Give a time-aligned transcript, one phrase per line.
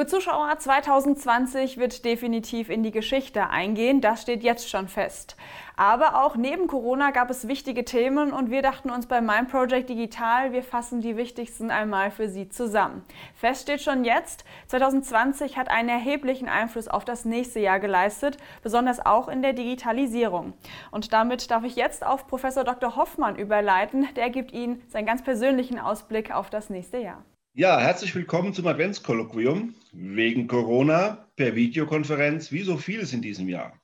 [0.00, 5.36] Liebe Zuschauer, 2020 wird definitiv in die Geschichte eingehen, das steht jetzt schon fest.
[5.76, 9.90] Aber auch neben Corona gab es wichtige Themen und wir dachten uns bei Mein Project
[9.90, 13.04] Digital, wir fassen die wichtigsten einmal für Sie zusammen.
[13.34, 19.04] Fest steht schon jetzt, 2020 hat einen erheblichen Einfluss auf das nächste Jahr geleistet, besonders
[19.04, 20.54] auch in der Digitalisierung.
[20.92, 22.96] Und damit darf ich jetzt auf Professor Dr.
[22.96, 27.22] Hoffmann überleiten, der gibt Ihnen seinen ganz persönlichen Ausblick auf das nächste Jahr.
[27.52, 33.76] Ja, herzlich willkommen zum Adventskolloquium wegen Corona per Videokonferenz, wie so vieles in diesem Jahr.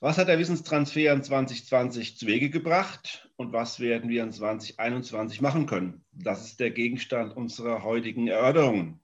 [0.00, 5.40] Was hat der Wissenstransfer in 2020 zu Wege gebracht und was werden wir in 2021
[5.40, 6.04] machen können?
[6.12, 9.00] Das ist der Gegenstand unserer heutigen Erörterungen.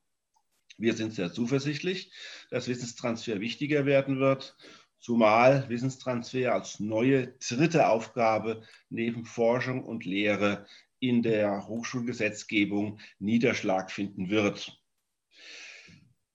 [0.77, 2.12] Wir sind sehr zuversichtlich,
[2.50, 4.55] dass Wissenstransfer wichtiger werden wird,
[5.00, 10.66] zumal Wissenstransfer als neue dritte Aufgabe neben Forschung und Lehre
[11.08, 14.80] in der Hochschulgesetzgebung Niederschlag finden wird.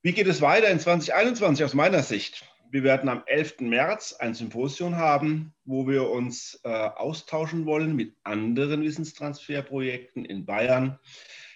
[0.01, 2.45] Wie geht es weiter in 2021 aus meiner Sicht?
[2.71, 3.61] Wir werden am 11.
[3.61, 10.99] März ein Symposium haben, wo wir uns äh, austauschen wollen mit anderen Wissenstransferprojekten in Bayern,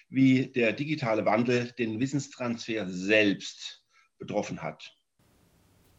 [0.09, 3.85] wie der digitale Wandel den Wissenstransfer selbst
[4.17, 4.95] betroffen hat.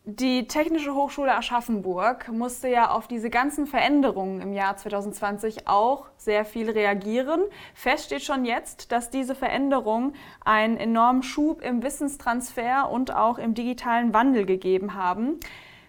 [0.06, 6.44] Die Technische Hochschule Aschaffenburg musste ja auf diese ganzen Veränderungen im Jahr 2020 auch sehr
[6.44, 7.40] viel reagieren.
[7.72, 13.54] Fest steht schon jetzt, dass diese Veränderungen einen enormen Schub im Wissenstransfer und auch im
[13.54, 15.40] digitalen Wandel gegeben haben.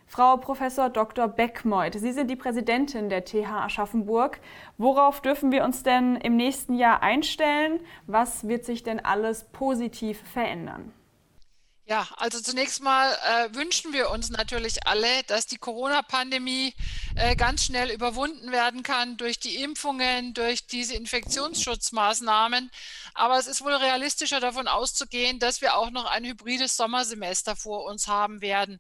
[0.08, 1.28] Frau Professor Dr.
[1.28, 4.40] Beckmeuth, Sie sind die Präsidentin der TH Aschaffenburg.
[4.78, 7.82] Worauf dürfen wir uns denn im nächsten Jahr einstellen?
[8.08, 10.94] Was wird sich denn alles positiv verändern?
[11.88, 16.74] Ja, also zunächst mal äh, wünschen wir uns natürlich alle, dass die Corona-Pandemie
[17.16, 22.72] äh, ganz schnell überwunden werden kann durch die Impfungen, durch diese Infektionsschutzmaßnahmen.
[23.14, 27.86] Aber es ist wohl realistischer davon auszugehen, dass wir auch noch ein hybrides Sommersemester vor
[27.86, 28.80] uns haben werden,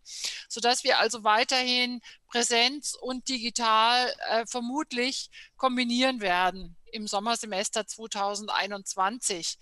[0.50, 9.58] sodass wir also weiterhin Präsenz und digital äh, vermutlich kombinieren werden im Sommersemester 2021.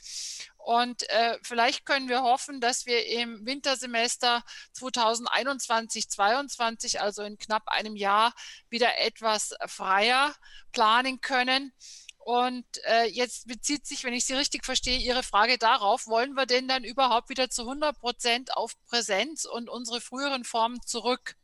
[0.63, 7.67] Und äh, vielleicht können wir hoffen, dass wir im Wintersemester 2021, 2022, also in knapp
[7.67, 8.33] einem Jahr,
[8.69, 10.33] wieder etwas freier
[10.71, 11.73] planen können.
[12.19, 16.45] Und äh, jetzt bezieht sich, wenn ich Sie richtig verstehe, Ihre Frage darauf, wollen wir
[16.45, 21.35] denn dann überhaupt wieder zu 100 Prozent auf Präsenz und unsere früheren Formen zurück?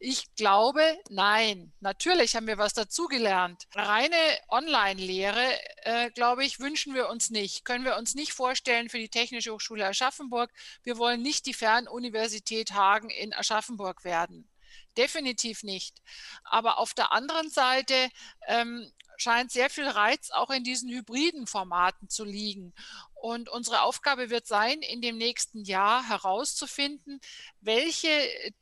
[0.00, 1.72] Ich glaube, nein.
[1.80, 3.64] Natürlich haben wir was dazugelernt.
[3.74, 4.16] Reine
[4.48, 7.64] Online-Lehre, äh, glaube ich, wünschen wir uns nicht.
[7.64, 10.50] Können wir uns nicht vorstellen für die Technische Hochschule Aschaffenburg.
[10.82, 14.48] Wir wollen nicht die Fernuniversität Hagen in Aschaffenburg werden.
[14.96, 16.02] Definitiv nicht.
[16.44, 17.94] Aber auf der anderen Seite
[18.46, 22.72] ähm, scheint sehr viel Reiz auch in diesen hybriden Formaten zu liegen.
[23.14, 27.20] Und unsere Aufgabe wird sein, in dem nächsten Jahr herauszufinden,
[27.60, 28.08] welche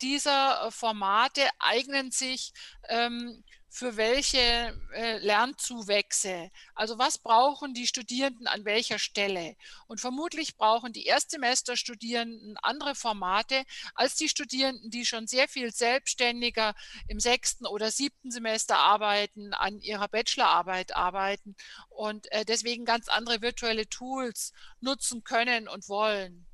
[0.00, 2.53] dieser Formate eignen sich
[2.88, 3.44] ähm,
[3.76, 6.50] für welche äh, Lernzuwächse.
[6.75, 9.54] Also was brauchen die Studierenden an welcher Stelle?
[9.87, 16.75] Und vermutlich brauchen die Erstsemesterstudierenden andere Formate als die Studierenden, die schon sehr viel selbstständiger
[17.06, 21.54] im sechsten oder siebten Semester arbeiten, an ihrer Bachelorarbeit arbeiten
[21.91, 26.46] und äh, deswegen ganz andere virtuelle Tools nutzen können und wollen.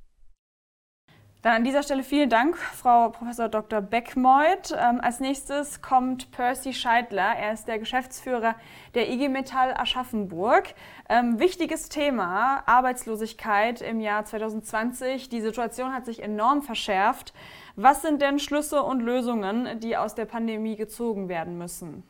[1.43, 3.37] Dann an dieser Stelle vielen Dank, Frau Prof.
[3.51, 3.81] Dr.
[3.81, 4.73] Beckmeuth.
[4.79, 7.35] Ähm, als nächstes kommt Percy Scheidler.
[7.37, 8.55] Er ist der Geschäftsführer
[8.95, 10.75] der IG Metall Aschaffenburg.
[11.09, 15.31] Ähm, wichtiges Thema, Arbeitslosigkeit im Jahr 2020.
[15.31, 17.35] Die Situation hat sich enorm verschärft.
[17.75, 22.05] Was sind denn Schlüsse und Lösungen, die aus der Pandemie gezogen werden müssen?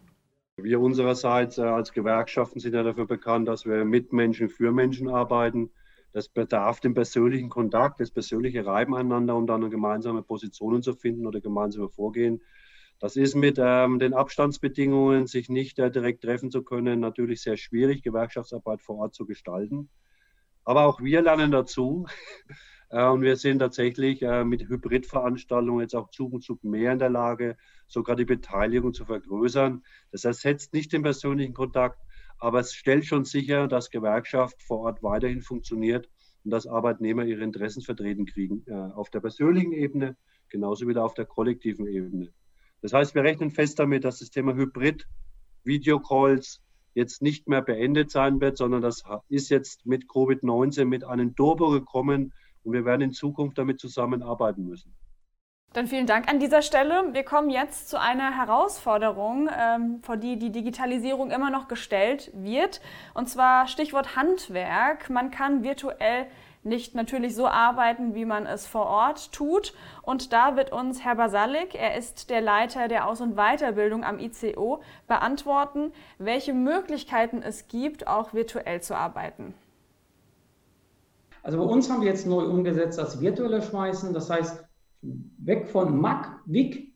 [0.58, 5.08] Wir unsererseits äh, als Gewerkschaften sind ja dafür bekannt, dass wir mit Menschen für Menschen
[5.08, 5.70] arbeiten
[6.12, 11.26] das bedarf dem persönlichen Kontakt, das persönliche Reiben aneinander, um dann gemeinsame Positionen zu finden
[11.26, 12.42] oder gemeinsame Vorgehen.
[13.02, 17.56] Das ist mit ähm, den Abstandsbedingungen, sich nicht äh, direkt treffen zu können, natürlich sehr
[17.56, 19.88] schwierig, Gewerkschaftsarbeit vor Ort zu gestalten.
[20.64, 22.06] Aber auch wir lernen dazu.
[22.90, 27.00] äh, und wir sind tatsächlich äh, mit Hybridveranstaltungen jetzt auch Zug und Zug mehr in
[27.00, 27.56] der Lage,
[27.88, 29.82] sogar die Beteiligung zu vergrößern.
[30.12, 31.98] Das ersetzt nicht den persönlichen Kontakt,
[32.42, 36.08] aber es stellt schon sicher, dass Gewerkschaft vor Ort weiterhin funktioniert
[36.44, 40.16] und dass Arbeitnehmer ihre Interessen vertreten kriegen, äh, auf der persönlichen Ebene
[40.48, 42.32] genauso wie auf der kollektiven Ebene.
[42.80, 45.06] Das heißt, wir rechnen fest damit, dass das Thema Hybrid,
[45.62, 46.60] Videocalls
[46.94, 51.70] jetzt nicht mehr beendet sein wird, sondern das ist jetzt mit Covid-19 mit einem Turbo
[51.70, 52.32] gekommen
[52.64, 54.92] und wir werden in Zukunft damit zusammenarbeiten müssen.
[55.72, 57.14] Dann vielen Dank an dieser Stelle.
[57.14, 62.82] Wir kommen jetzt zu einer Herausforderung, ähm, vor die die Digitalisierung immer noch gestellt wird.
[63.14, 65.08] Und zwar Stichwort Handwerk.
[65.08, 66.26] Man kann virtuell
[66.62, 69.72] nicht natürlich so arbeiten, wie man es vor Ort tut.
[70.02, 74.18] Und da wird uns Herr Basalik, er ist der Leiter der Aus- und Weiterbildung am
[74.18, 79.54] ICO, beantworten, welche Möglichkeiten es gibt, auch virtuell zu arbeiten.
[81.42, 84.64] Also bei uns haben wir jetzt neu umgesetzt das virtuelle Schweißen, das heißt
[85.02, 86.92] weg von MAC, WIC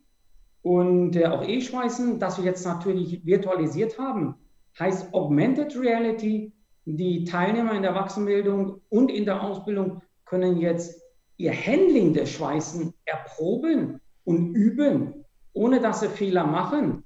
[0.62, 4.37] und äh, auch E-Schweißen, das wir jetzt natürlich virtualisiert haben,
[4.79, 6.53] heißt Augmented Reality.
[6.85, 11.03] Die Teilnehmer in der Erwachsenenbildung und in der Ausbildung können jetzt
[11.37, 17.05] ihr Handling des Schweißen erproben und üben, ohne dass sie Fehler machen.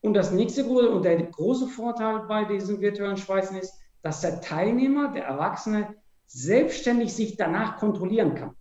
[0.00, 4.40] Und das nächste große und der große Vorteil bei diesem virtuellen Schweißen ist, dass der
[4.40, 5.94] Teilnehmer, der Erwachsene,
[6.26, 8.54] selbstständig sich danach kontrollieren kann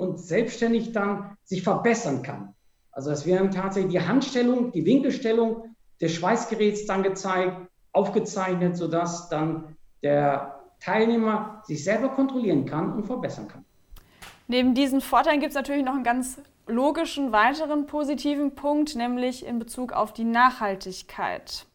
[0.00, 2.54] und selbstständig dann sich verbessern kann.
[2.90, 9.76] Also es werden tatsächlich die Handstellung, die Winkelstellung des Schweißgeräts dann gezeigt, aufgezeichnet, sodass dann
[10.02, 13.64] der Teilnehmer sich selber kontrollieren kann und verbessern kann.
[14.48, 19.58] Neben diesen Vorteilen gibt es natürlich noch einen ganz logischen weiteren positiven Punkt, nämlich in
[19.58, 21.66] Bezug auf die Nachhaltigkeit.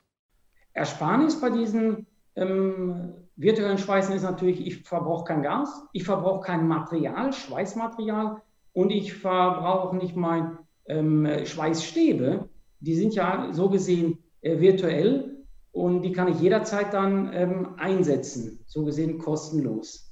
[0.73, 6.67] Ersparnis bei diesen ähm, virtuellen Schweißen ist natürlich, ich verbrauche kein Gas, ich verbrauche kein
[6.67, 8.41] Material, Schweißmaterial
[8.73, 12.49] und ich verbrauche auch nicht mein ähm, Schweißstäbe.
[12.79, 18.59] Die sind ja so gesehen äh, virtuell und die kann ich jederzeit dann ähm, einsetzen,
[18.65, 20.05] so gesehen kostenlos.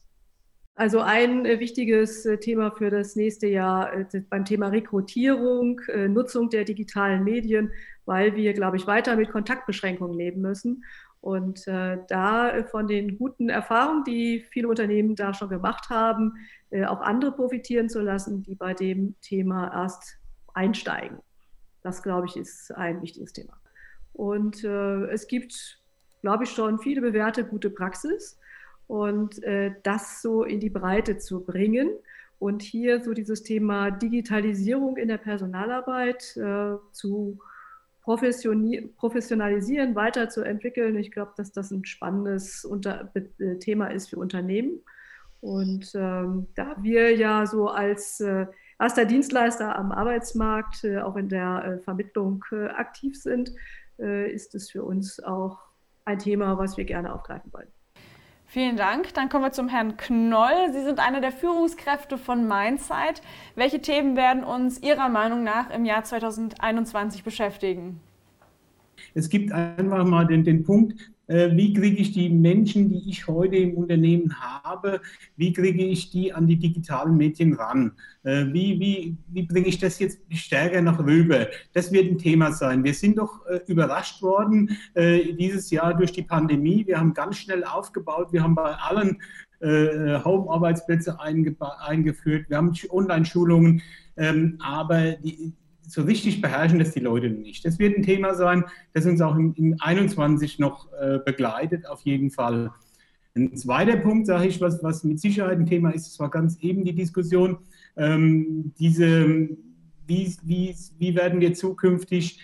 [0.75, 5.79] Also ein äh, wichtiges äh, Thema für das nächste Jahr äh, beim Thema Rekrutierung,
[6.09, 7.71] Nutzung der digitalen Medien,
[8.05, 10.83] weil wir, glaube ich, weiter mit Kontaktbeschränkungen leben müssen.
[11.23, 16.33] Und äh, da von den guten Erfahrungen, die viele Unternehmen da schon gemacht haben,
[16.69, 20.17] äh, auch andere profitieren zu lassen, die bei dem Thema erst
[20.53, 21.19] einsteigen.
[21.81, 23.53] Das, glaube ich, ist ein wichtiges Thema.
[24.11, 25.79] Und äh, es gibt,
[26.21, 28.37] glaube ich, schon viele bewährte gute Praxis
[28.87, 31.89] und äh, das so in die Breite zu bringen.
[32.37, 37.39] Und hier so dieses Thema Digitalisierung in der Personalarbeit äh, zu
[38.03, 40.97] professionalisieren, weiterzuentwickeln.
[40.97, 44.81] Ich glaube, dass das ein spannendes Unter äh, Thema ist für Unternehmen.
[45.39, 48.45] Und ähm, da wir ja so als äh,
[48.79, 53.51] erster Dienstleister am Arbeitsmarkt äh, auch in der äh, Vermittlung äh, aktiv sind,
[53.99, 55.59] äh, ist es für uns auch
[56.05, 57.67] ein Thema, was wir gerne aufgreifen wollen.
[58.53, 59.15] Vielen Dank.
[59.15, 60.71] Dann kommen wir zum Herrn Knoll.
[60.73, 63.23] Sie sind einer der Führungskräfte von Mindsight.
[63.55, 67.99] Welche Themen werden uns Ihrer Meinung nach im Jahr 2021 beschäftigen?
[69.15, 73.55] Es gibt einfach mal den, den Punkt, wie kriege ich die Menschen, die ich heute
[73.55, 75.01] im Unternehmen habe,
[75.37, 77.93] wie kriege ich die an die digitalen Medien ran?
[78.23, 81.47] Äh, wie, wie, wie bringe ich das jetzt stärker nach rüber?
[81.73, 82.83] Das wird ein Thema sein.
[82.83, 86.85] Wir sind doch äh, überrascht worden dieses Jahr durch die Pandemie.
[86.85, 88.31] Wir haben ganz schnell aufgebaut.
[88.31, 89.21] Wir haben bei allen
[89.61, 92.49] Home-Arbeitsplätze eingeführt.
[92.49, 93.81] Wir haben Online-Schulungen.
[94.17, 95.53] Ähm, aber die,
[95.93, 97.63] so richtig beherrschen das die Leute nicht.
[97.65, 98.63] Das wird ein Thema sein,
[98.93, 102.71] das uns auch im, im 21 noch äh, begleitet, auf jeden Fall.
[103.35, 106.57] Ein zweiter Punkt, sage ich, was, was mit Sicherheit ein Thema ist, das war ganz
[106.61, 107.57] eben die Diskussion,
[107.95, 109.49] ähm, diese,
[110.07, 112.39] wie, wie, wie werden wir zukünftig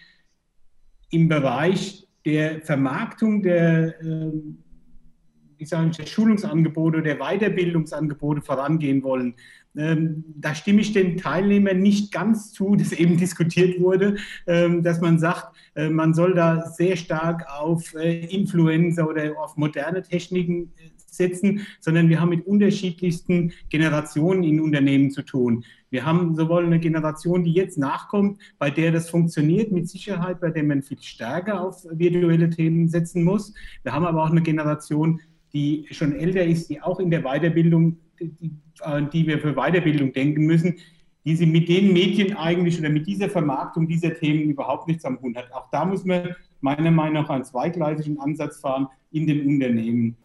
[1.12, 4.32] im Bereich der Vermarktung der, äh,
[5.60, 9.36] ich sage, der Schulungsangebote, der Weiterbildungsangebote vorangehen wollen.
[9.78, 14.16] Ähm, da stimme ich den Teilnehmern nicht ganz zu, das eben diskutiert wurde,
[14.48, 19.58] ähm, dass man sagt, äh, man soll da sehr stark auf äh, Influencer oder auf
[19.58, 25.66] moderne Techniken äh, setzen, sondern wir haben mit unterschiedlichsten Generationen in Unternehmen zu tun.
[25.90, 30.52] Wir haben sowohl eine Generation, die jetzt nachkommt, bei der das funktioniert, mit Sicherheit, bei
[30.52, 33.54] der man viel stärker auf virtuelle Themen setzen muss.
[33.84, 35.20] Wir haben aber auch eine Generation,
[35.54, 38.52] die schon älter ist, die auch in der Weiterbildung die,
[39.14, 40.78] die wir für Weiterbildung denken müssen,
[41.26, 45.20] die sie mit den Medien eigentlich oder mit dieser Vermarktung dieser Themen überhaupt nichts am
[45.22, 45.52] Hut hat.
[45.54, 50.18] Auch da muss man meiner Meinung nach einen zweigleisigen Ansatz fahren in den Unternehmen.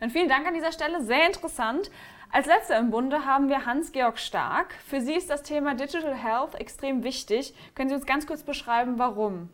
[0.00, 1.90] Dann vielen Dank an dieser Stelle, sehr interessant.
[2.30, 4.74] Als letzter im Bunde haben wir Hans-Georg Stark.
[4.86, 7.54] Für Sie ist das Thema Digital Health extrem wichtig.
[7.74, 9.48] Können Sie uns ganz kurz beschreiben, warum?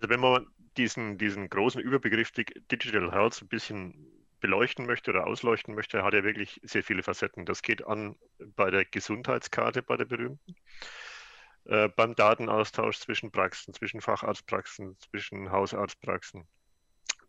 [0.00, 0.46] Also wenn man
[0.76, 6.24] diesen, diesen großen Überbegriff Digital Health ein bisschen beleuchten möchte oder ausleuchten möchte, hat er
[6.24, 7.46] wirklich sehr viele Facetten.
[7.46, 10.54] Das geht an bei der Gesundheitskarte, bei der berühmten,
[11.64, 16.46] äh, beim Datenaustausch zwischen Praxen, zwischen Facharztpraxen, zwischen Hausarztpraxen,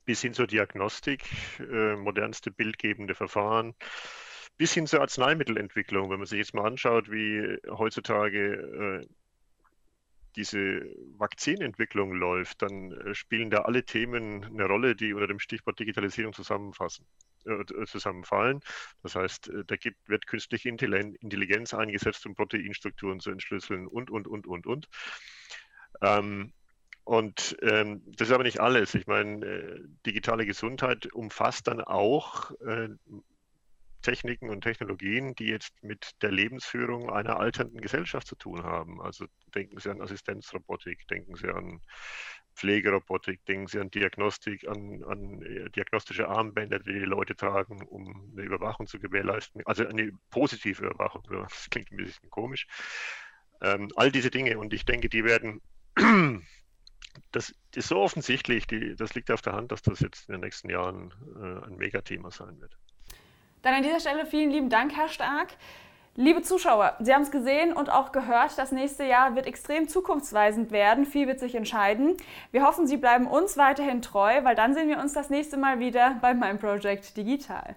[0.06, 1.24] bis hin zur Diagnostik,
[1.60, 3.74] äh, modernste bildgebende Verfahren,
[4.58, 6.10] bis hin zur Arzneimittelentwicklung.
[6.10, 9.08] Wenn man sich jetzt mal anschaut, wie heutzutage äh,
[10.38, 10.84] diese
[11.17, 16.34] Vakzinentwicklung läuft, dann äh, spielen da alle Themen eine Rolle, die unter dem Stichwort Digitalisierung
[16.34, 17.06] zusammenfassen.
[17.46, 18.62] äh, zusammenfallen.
[19.03, 24.27] Das heißt, äh, da gibt, wird künstliche Intelligenz eingesetzt, um Proteinstrukturen zu entschlüsseln und, und,
[24.27, 24.88] und, und, und.
[26.01, 26.53] Ähm,
[27.03, 28.94] und ähm, das ist aber nicht alles.
[28.96, 32.89] Ich meine, äh, digitale Gesundheit umfasst dann auch äh,
[34.01, 39.01] Techniken und Technologien, die jetzt mit der Lebensführung einer alternden Gesellschaft zu tun haben.
[39.01, 41.82] Also denken Sie an Assistenzrobotik, denken Sie an
[42.56, 48.32] Pflegerobotik, denken Sie an Diagnostik, an, an äh, diagnostische Armbänder, die die Leute tragen, um
[48.34, 49.62] eine Überwachung zu gewährleisten.
[49.66, 51.24] Also eine positive Überwachung.
[51.30, 52.68] Das klingt ein bisschen komisch.
[53.62, 55.62] Ähm, all diese Dinge und ich denke, die werden,
[57.32, 60.42] das ist so offensichtlich, die, das liegt auf der Hand, dass das jetzt in den
[60.42, 62.77] nächsten Jahren äh, ein Megathema sein wird.
[63.62, 65.58] Dann an dieser Stelle vielen lieben Dank, Herr Stark.
[66.19, 70.71] Liebe Zuschauer, Sie haben es gesehen und auch gehört, das nächste Jahr wird extrem zukunftsweisend
[70.71, 71.05] werden.
[71.05, 72.17] Viel wird sich entscheiden.
[72.50, 75.79] Wir hoffen, Sie bleiben uns weiterhin treu, weil dann sehen wir uns das nächste Mal
[75.79, 77.75] wieder bei meinem Project Digital.